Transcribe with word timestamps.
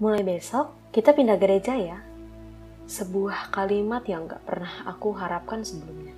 Mulai 0.00 0.24
besok, 0.24 0.72
kita 0.96 1.12
pindah 1.12 1.36
gereja 1.36 1.76
ya. 1.76 2.00
Sebuah 2.88 3.52
kalimat 3.52 4.00
yang 4.08 4.24
gak 4.24 4.48
pernah 4.48 4.88
aku 4.88 5.12
harapkan 5.12 5.60
sebelumnya. 5.60 6.16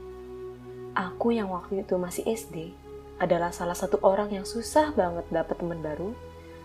Aku 0.94 1.34
yang 1.34 1.50
waktu 1.50 1.82
itu 1.82 1.98
masih 1.98 2.22
SD 2.30 2.78
adalah 3.18 3.50
salah 3.50 3.74
satu 3.74 3.98
orang 4.06 4.30
yang 4.30 4.46
susah 4.46 4.94
banget 4.94 5.26
dapat 5.34 5.58
teman 5.58 5.82
baru 5.82 6.14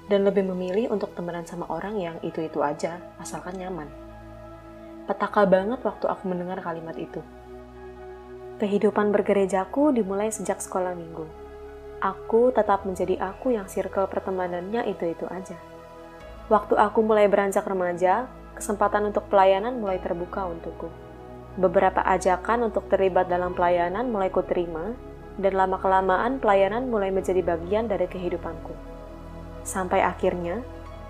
dan 0.05 0.29
lebih 0.29 0.45
memilih 0.45 0.93
untuk 0.93 1.17
temenan 1.17 1.41
sama 1.49 1.65
orang 1.73 1.97
yang 1.97 2.21
itu-itu 2.21 2.61
aja, 2.61 3.01
asalkan 3.17 3.57
nyaman. 3.57 3.89
Petaka 5.09 5.49
banget 5.49 5.81
waktu 5.81 6.05
aku 6.05 6.21
mendengar 6.29 6.61
kalimat 6.61 6.93
itu. 7.01 7.25
Kehidupan 8.61 9.09
bergerejaku 9.09 9.89
dimulai 9.89 10.29
sejak 10.29 10.61
sekolah 10.61 10.93
minggu. 10.93 11.25
Aku 11.97 12.53
tetap 12.53 12.85
menjadi 12.85 13.17
aku 13.17 13.57
yang 13.57 13.65
circle 13.65 14.05
pertemanannya 14.05 14.85
itu-itu 14.85 15.25
aja. 15.33 15.57
Waktu 16.47 16.79
aku 16.79 17.03
mulai 17.03 17.27
beranjak 17.27 17.67
remaja, 17.67 18.31
kesempatan 18.55 19.11
untuk 19.11 19.27
pelayanan 19.27 19.83
mulai 19.83 19.99
terbuka 19.99 20.47
untukku. 20.47 20.87
Beberapa 21.59 21.99
ajakan 22.07 22.71
untuk 22.71 22.87
terlibat 22.87 23.27
dalam 23.27 23.51
pelayanan 23.51 24.07
mulai 24.07 24.31
kuterima, 24.31 24.95
dan 25.35 25.53
lama-kelamaan 25.53 26.39
pelayanan 26.39 26.87
mulai 26.87 27.11
menjadi 27.11 27.43
bagian 27.43 27.91
dari 27.91 28.07
kehidupanku. 28.07 28.71
Sampai 29.67 29.99
akhirnya, 29.99 30.63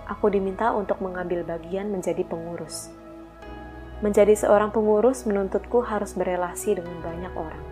aku 0.09 0.33
diminta 0.33 0.73
untuk 0.73 0.99
mengambil 1.05 1.45
bagian 1.45 1.93
menjadi 1.93 2.25
pengurus. 2.25 2.89
Menjadi 4.01 4.33
seorang 4.33 4.73
pengurus 4.73 5.29
menuntutku 5.29 5.85
harus 5.85 6.17
berelasi 6.17 6.81
dengan 6.81 6.97
banyak 7.05 7.33
orang. 7.37 7.65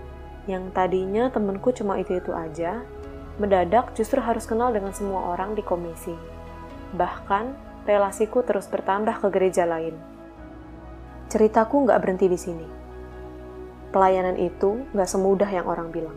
Yang 0.45 0.63
tadinya 0.77 1.33
temenku 1.33 1.73
cuma 1.73 1.97
itu-itu 1.97 2.29
aja, 2.29 2.85
mendadak 3.41 3.97
justru 3.97 4.21
harus 4.21 4.45
kenal 4.45 4.69
dengan 4.69 4.93
semua 4.93 5.33
orang 5.33 5.57
di 5.57 5.65
komisi. 5.65 6.34
Bahkan, 6.95 7.45
relasiku 7.83 8.41
terus 8.41 8.71
bertambah 8.71 9.19
ke 9.19 9.27
gereja 9.29 9.67
lain. 9.67 9.99
Ceritaku 11.27 11.83
nggak 11.83 11.99
berhenti 11.99 12.31
di 12.31 12.39
sini. 12.39 12.67
Pelayanan 13.91 14.39
itu 14.39 14.87
nggak 14.95 15.09
semudah 15.09 15.49
yang 15.51 15.67
orang 15.67 15.91
bilang. 15.91 16.15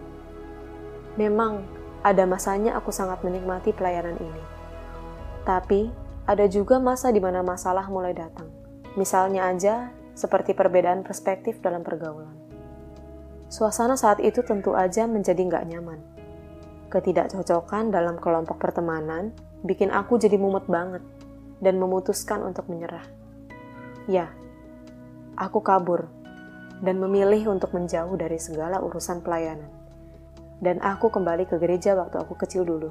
Memang, 1.18 1.66
ada 2.06 2.22
masanya 2.30 2.78
aku 2.78 2.94
sangat 2.94 3.26
menikmati 3.26 3.74
pelayanan 3.74 4.14
ini. 4.22 4.44
Tapi, 5.42 5.90
ada 6.30 6.46
juga 6.46 6.78
masa 6.78 7.10
di 7.10 7.18
mana 7.18 7.42
masalah 7.42 7.90
mulai 7.90 8.14
datang. 8.14 8.46
Misalnya 8.94 9.50
aja, 9.50 9.90
seperti 10.14 10.54
perbedaan 10.54 11.02
perspektif 11.02 11.58
dalam 11.58 11.82
pergaulan. 11.82 12.34
Suasana 13.48 13.96
saat 13.96 14.20
itu 14.20 14.44
tentu 14.44 14.76
aja 14.76 15.08
menjadi 15.08 15.40
nggak 15.40 15.66
nyaman. 15.72 16.00
Ketidakcocokan 16.92 17.90
dalam 17.90 18.20
kelompok 18.20 18.60
pertemanan 18.60 19.32
bikin 19.66 19.90
aku 19.90 20.18
jadi 20.18 20.38
mumet 20.38 20.66
banget 20.70 21.02
dan 21.58 21.78
memutuskan 21.78 22.42
untuk 22.46 22.70
menyerah. 22.70 23.04
Ya, 24.06 24.30
aku 25.34 25.60
kabur 25.62 26.06
dan 26.82 27.02
memilih 27.02 27.50
untuk 27.50 27.74
menjauh 27.74 28.14
dari 28.14 28.38
segala 28.38 28.78
urusan 28.78 29.22
pelayanan. 29.22 29.70
Dan 30.58 30.82
aku 30.82 31.10
kembali 31.10 31.46
ke 31.46 31.58
gereja 31.58 31.94
waktu 31.94 32.18
aku 32.18 32.34
kecil 32.34 32.66
dulu. 32.66 32.90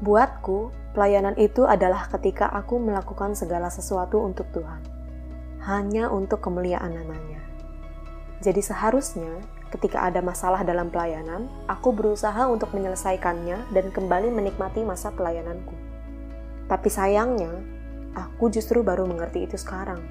Buatku, 0.00 0.70
pelayanan 0.94 1.36
itu 1.36 1.66
adalah 1.66 2.06
ketika 2.08 2.48
aku 2.48 2.78
melakukan 2.78 3.34
segala 3.34 3.68
sesuatu 3.68 4.22
untuk 4.22 4.48
Tuhan, 4.54 4.80
hanya 5.66 6.08
untuk 6.08 6.40
kemuliaan 6.40 6.94
namanya. 6.94 7.42
Jadi 8.40 8.64
seharusnya 8.64 9.44
ketika 9.70 10.02
ada 10.02 10.18
masalah 10.18 10.66
dalam 10.66 10.90
pelayanan, 10.90 11.46
aku 11.70 11.94
berusaha 11.94 12.50
untuk 12.50 12.74
menyelesaikannya 12.74 13.70
dan 13.70 13.86
kembali 13.94 14.28
menikmati 14.34 14.82
masa 14.82 15.14
pelayananku. 15.14 15.74
Tapi 16.66 16.88
sayangnya, 16.90 17.50
aku 18.14 18.50
justru 18.50 18.82
baru 18.82 19.06
mengerti 19.06 19.46
itu 19.46 19.54
sekarang. 19.54 20.02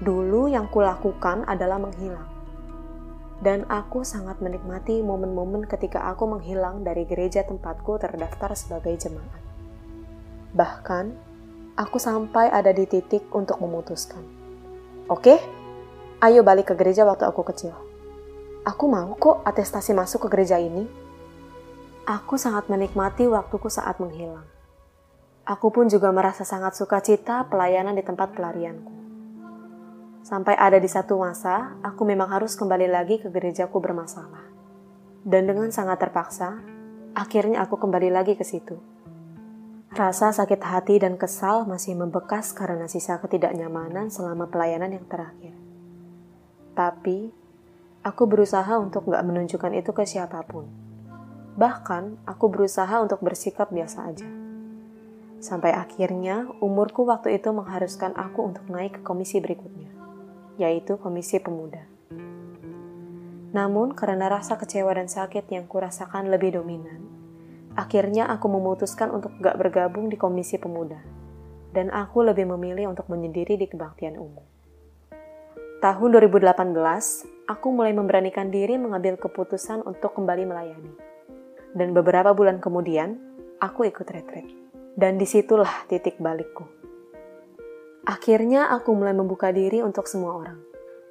Dulu 0.00 0.52
yang 0.52 0.68
kulakukan 0.68 1.48
adalah 1.48 1.80
menghilang. 1.80 2.28
Dan 3.36 3.68
aku 3.68 4.00
sangat 4.00 4.40
menikmati 4.40 5.04
momen-momen 5.04 5.68
ketika 5.68 6.08
aku 6.08 6.24
menghilang 6.24 6.80
dari 6.84 7.04
gereja 7.04 7.44
tempatku 7.44 8.00
terdaftar 8.00 8.56
sebagai 8.56 8.96
jemaat. 8.96 9.40
Bahkan, 10.56 11.04
aku 11.76 12.00
sampai 12.00 12.48
ada 12.48 12.72
di 12.72 12.88
titik 12.88 13.28
untuk 13.36 13.60
memutuskan. 13.60 14.24
Oke, 15.12 15.36
ayo 16.24 16.40
balik 16.40 16.72
ke 16.72 16.74
gereja 16.80 17.04
waktu 17.04 17.28
aku 17.28 17.44
kecil. 17.44 17.76
Aku 18.66 18.90
mau 18.90 19.14
kok 19.14 19.46
atestasi 19.46 19.94
masuk 19.94 20.26
ke 20.26 20.28
gereja 20.34 20.58
ini. 20.58 20.90
Aku 22.02 22.34
sangat 22.34 22.66
menikmati 22.66 23.30
waktuku 23.30 23.70
saat 23.70 24.02
menghilang. 24.02 24.42
Aku 25.46 25.70
pun 25.70 25.86
juga 25.86 26.10
merasa 26.10 26.42
sangat 26.42 26.74
suka 26.74 26.98
cita 26.98 27.46
pelayanan 27.46 27.94
di 27.94 28.02
tempat 28.02 28.34
pelarianku. 28.34 28.90
Sampai 30.26 30.58
ada 30.58 30.82
di 30.82 30.90
satu 30.90 31.14
masa, 31.22 31.78
aku 31.86 32.02
memang 32.02 32.26
harus 32.34 32.58
kembali 32.58 32.90
lagi 32.90 33.22
ke 33.22 33.30
gerejaku 33.30 33.78
bermasalah. 33.78 34.50
Dan 35.22 35.46
dengan 35.46 35.70
sangat 35.70 36.02
terpaksa, 36.02 36.58
akhirnya 37.14 37.62
aku 37.62 37.78
kembali 37.78 38.10
lagi 38.10 38.34
ke 38.34 38.42
situ. 38.42 38.82
Rasa 39.94 40.34
sakit 40.34 40.58
hati 40.66 40.98
dan 40.98 41.14
kesal 41.14 41.70
masih 41.70 41.94
membekas 41.94 42.50
karena 42.50 42.90
sisa 42.90 43.22
ketidaknyamanan 43.22 44.10
selama 44.10 44.50
pelayanan 44.50 44.90
yang 44.90 45.06
terakhir. 45.06 45.54
Tapi, 46.74 47.45
aku 48.06 48.30
berusaha 48.30 48.70
untuk 48.78 49.10
gak 49.10 49.26
menunjukkan 49.26 49.74
itu 49.74 49.90
ke 49.90 50.06
siapa 50.06 50.46
pun. 50.46 50.70
Bahkan, 51.58 52.22
aku 52.22 52.46
berusaha 52.46 53.02
untuk 53.02 53.18
bersikap 53.18 53.74
biasa 53.74 53.98
aja. 54.06 54.28
Sampai 55.42 55.74
akhirnya 55.74 56.46
umurku 56.62 57.02
waktu 57.02 57.34
itu 57.42 57.50
mengharuskan 57.50 58.14
aku 58.14 58.46
untuk 58.46 58.62
naik 58.70 59.00
ke 59.00 59.02
komisi 59.02 59.42
berikutnya, 59.42 59.90
yaitu 60.54 60.94
komisi 61.02 61.42
pemuda. 61.42 61.82
Namun 63.50 63.98
karena 63.98 64.30
rasa 64.30 64.54
kecewa 64.54 64.94
dan 64.94 65.10
sakit 65.10 65.50
yang 65.50 65.66
kurasakan 65.66 66.30
lebih 66.30 66.62
dominan, 66.62 67.02
akhirnya 67.74 68.30
aku 68.30 68.46
memutuskan 68.46 69.10
untuk 69.10 69.34
gak 69.42 69.58
bergabung 69.58 70.06
di 70.06 70.14
komisi 70.14 70.62
pemuda, 70.62 71.02
dan 71.74 71.90
aku 71.90 72.22
lebih 72.22 72.46
memilih 72.54 72.94
untuk 72.94 73.10
menyendiri 73.10 73.58
di 73.58 73.66
kebaktian 73.66 74.14
umum. 74.14 74.46
Tahun 75.80 76.08
2018, 76.08 77.35
aku 77.46 77.70
mulai 77.70 77.94
memberanikan 77.94 78.50
diri 78.50 78.74
mengambil 78.74 79.14
keputusan 79.16 79.86
untuk 79.86 80.18
kembali 80.18 80.44
melayani. 80.50 80.92
Dan 81.72 81.94
beberapa 81.94 82.34
bulan 82.34 82.58
kemudian, 82.58 83.22
aku 83.62 83.86
ikut 83.86 84.06
retret. 84.10 84.46
Dan 84.98 85.20
di 85.20 85.28
situlah 85.28 85.86
titik 85.86 86.18
balikku. 86.18 86.66
Akhirnya 88.06 88.70
aku 88.74 88.94
mulai 88.94 89.14
membuka 89.14 89.50
diri 89.54 89.82
untuk 89.82 90.10
semua 90.10 90.38
orang. 90.38 90.58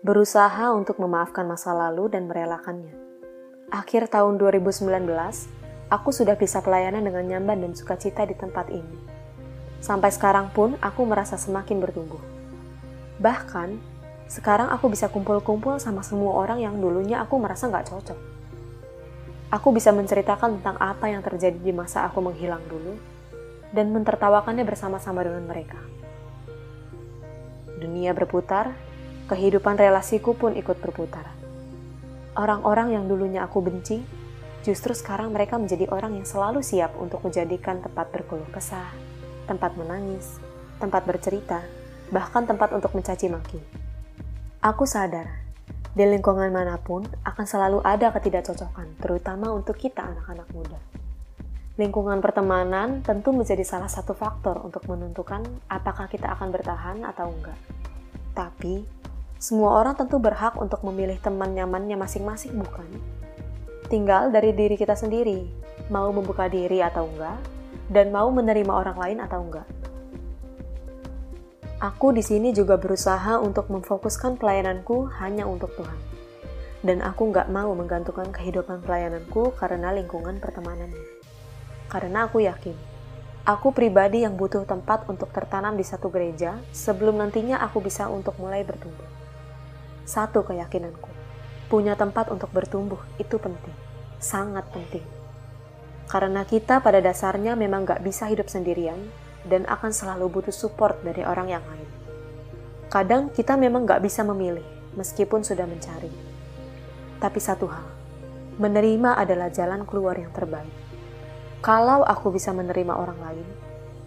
Berusaha 0.03 0.73
untuk 0.75 0.99
memaafkan 0.99 1.45
masa 1.47 1.71
lalu 1.71 2.11
dan 2.11 2.27
merelakannya. 2.27 2.93
Akhir 3.71 4.09
tahun 4.09 4.37
2019, 4.37 4.89
aku 5.89 6.09
sudah 6.09 6.37
bisa 6.37 6.61
pelayanan 6.61 7.05
dengan 7.05 7.25
nyaman 7.25 7.61
dan 7.61 7.71
sukacita 7.73 8.25
di 8.25 8.35
tempat 8.37 8.69
ini. 8.73 8.97
Sampai 9.81 10.09
sekarang 10.09 10.49
pun 10.49 10.77
aku 10.81 11.05
merasa 11.05 11.37
semakin 11.37 11.77
bertumbuh. 11.77 12.21
Bahkan, 13.21 13.94
sekarang 14.25 14.73
aku 14.73 14.89
bisa 14.89 15.05
kumpul-kumpul 15.07 15.77
sama 15.77 16.01
semua 16.01 16.33
orang 16.33 16.57
yang 16.61 16.75
dulunya 16.81 17.21
aku 17.21 17.37
merasa 17.37 17.69
nggak 17.69 17.87
cocok. 17.93 18.19
Aku 19.53 19.69
bisa 19.69 19.93
menceritakan 19.93 20.59
tentang 20.59 20.77
apa 20.81 21.05
yang 21.07 21.21
terjadi 21.21 21.55
di 21.55 21.69
masa 21.69 22.09
aku 22.09 22.19
menghilang 22.19 22.65
dulu, 22.65 22.97
dan 23.69 23.93
mentertawakannya 23.93 24.65
bersama-sama 24.65 25.21
dengan 25.21 25.45
mereka. 25.45 25.77
Dunia 27.77 28.15
berputar, 28.17 28.73
kehidupan 29.29 29.77
relasiku 29.77 30.33
pun 30.33 30.57
ikut 30.57 30.79
berputar. 30.81 31.29
Orang-orang 32.35 32.97
yang 32.97 33.05
dulunya 33.05 33.45
aku 33.45 33.61
benci, 33.61 34.01
justru 34.65 34.97
sekarang 34.97 35.31
mereka 35.31 35.61
menjadi 35.61 35.87
orang 35.93 36.17
yang 36.17 36.27
selalu 36.27 36.65
siap 36.65 36.97
untuk 36.97 37.21
menjadikan 37.21 37.79
tempat 37.79 38.09
berkeluh 38.09 38.49
kesah, 38.49 38.89
tempat 39.45 39.77
menangis, 39.77 40.41
tempat 40.81 41.05
bercerita, 41.05 41.61
bahkan 42.09 42.49
tempat 42.49 42.73
untuk 42.73 42.91
mencaci 42.91 43.29
maki. 43.29 43.84
Aku 44.65 44.89
sadar, 44.89 45.29
di 45.93 46.09
lingkungan 46.09 46.49
mana 46.49 46.81
pun 46.81 47.05
akan 47.21 47.45
selalu 47.45 47.85
ada 47.85 48.09
ketidakcocokan, 48.09 48.97
terutama 48.97 49.53
untuk 49.53 49.77
kita 49.77 50.01
anak-anak 50.01 50.49
muda. 50.57 50.81
Lingkungan 51.77 52.17
pertemanan 52.17 53.05
tentu 53.05 53.29
menjadi 53.29 53.61
salah 53.61 53.85
satu 53.85 54.17
faktor 54.17 54.57
untuk 54.65 54.81
menentukan 54.89 55.45
apakah 55.69 56.09
kita 56.09 56.33
akan 56.33 56.49
bertahan 56.49 57.05
atau 57.05 57.29
enggak. 57.29 57.53
Tapi, 58.33 58.81
semua 59.37 59.77
orang 59.77 59.93
tentu 60.01 60.17
berhak 60.17 60.57
untuk 60.57 60.81
memilih 60.81 61.21
teman 61.21 61.53
nyamannya 61.53 62.01
masing-masing, 62.01 62.57
bukan? 62.57 62.89
Tinggal 63.85 64.33
dari 64.33 64.49
diri 64.49 64.81
kita 64.81 64.97
sendiri, 64.97 65.45
mau 65.93 66.09
membuka 66.09 66.49
diri 66.49 66.81
atau 66.81 67.05
enggak, 67.05 67.37
dan 67.93 68.09
mau 68.09 68.33
menerima 68.33 68.73
orang 68.73 68.97
lain 68.97 69.21
atau 69.21 69.45
enggak. 69.45 69.84
Aku 71.83 72.15
di 72.15 72.23
sini 72.23 72.55
juga 72.55 72.79
berusaha 72.79 73.39
untuk 73.43 73.67
memfokuskan 73.67 74.39
pelayananku 74.39 75.11
hanya 75.19 75.43
untuk 75.43 75.75
Tuhan. 75.75 75.99
Dan 76.85 77.01
aku 77.03 77.33
nggak 77.33 77.51
mau 77.51 77.75
menggantungkan 77.75 78.31
kehidupan 78.31 78.79
pelayananku 78.85 79.51
karena 79.59 79.91
lingkungan 79.91 80.39
pertemanannya. 80.39 81.03
Karena 81.91 82.29
aku 82.29 82.45
yakin, 82.45 82.77
Aku 83.45 83.69
pribadi 83.69 84.25
yang 84.25 84.33
butuh 84.41 84.65
tempat 84.65 85.05
untuk 85.05 85.29
tertanam 85.29 85.77
di 85.77 85.85
satu 85.85 86.09
gereja 86.09 86.57
sebelum 86.73 87.21
nantinya 87.21 87.61
aku 87.61 87.77
bisa 87.77 88.09
untuk 88.09 88.33
mulai 88.41 88.65
bertumbuh. 88.65 89.05
Satu 90.01 90.41
keyakinanku, 90.41 91.13
punya 91.69 91.93
tempat 91.93 92.33
untuk 92.33 92.49
bertumbuh 92.49 92.97
itu 93.21 93.37
penting, 93.37 93.77
sangat 94.17 94.65
penting. 94.73 95.05
Karena 96.09 96.41
kita 96.41 96.81
pada 96.81 96.97
dasarnya 97.05 97.53
memang 97.53 97.85
gak 97.85 98.01
bisa 98.01 98.25
hidup 98.25 98.49
sendirian 98.49 98.97
dan 99.45 99.65
akan 99.69 99.93
selalu 99.93 100.29
butuh 100.29 100.53
support 100.53 100.99
dari 101.05 101.21
orang 101.21 101.53
yang 101.53 101.63
lain. 101.65 101.89
Kadang 102.89 103.33
kita 103.33 103.57
memang 103.57 103.85
gak 103.85 104.01
bisa 104.01 104.25
memilih, 104.25 104.65
meskipun 104.97 105.45
sudah 105.45 105.65
mencari. 105.69 106.09
Tapi 107.21 107.39
satu 107.39 107.65
hal, 107.69 107.87
menerima 108.57 109.17
adalah 109.19 109.49
jalan 109.51 109.83
keluar 109.87 110.15
yang 110.15 110.31
terbaik. 110.33 110.71
Kalau 111.65 112.05
aku 112.05 112.29
bisa 112.29 112.53
menerima 112.53 112.93
orang 112.93 113.19
lain, 113.19 113.47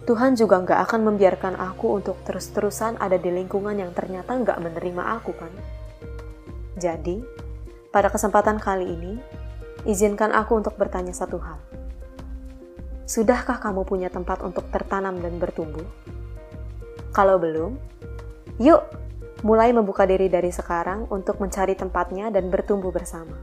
Tuhan 0.09 0.33
juga 0.33 0.57
nggak 0.63 0.89
akan 0.89 1.01
membiarkan 1.05 1.53
aku 1.59 2.01
untuk 2.01 2.17
terus-terusan 2.25 2.97
ada 2.97 3.19
di 3.21 3.29
lingkungan 3.29 3.77
yang 3.77 3.93
ternyata 3.93 4.33
nggak 4.33 4.57
menerima 4.57 5.21
aku 5.21 5.37
kan. 5.37 5.53
Jadi, 6.79 7.21
pada 7.93 8.09
kesempatan 8.09 8.57
kali 8.57 8.89
ini, 8.89 9.13
izinkan 9.85 10.33
aku 10.33 10.57
untuk 10.57 10.73
bertanya 10.81 11.13
satu 11.13 11.37
hal. 11.37 11.61
Sudahkah 13.09 13.57
kamu 13.57 13.89
punya 13.89 14.13
tempat 14.13 14.45
untuk 14.45 14.69
tertanam 14.69 15.17
dan 15.17 15.41
bertumbuh? 15.41 15.81
Kalau 17.09 17.41
belum, 17.41 17.73
yuk 18.61 18.85
mulai 19.41 19.73
membuka 19.73 20.05
diri 20.05 20.29
dari 20.29 20.53
sekarang 20.53 21.09
untuk 21.09 21.41
mencari 21.41 21.73
tempatnya 21.73 22.29
dan 22.29 22.53
bertumbuh 22.53 22.93
bersama. 22.93 23.33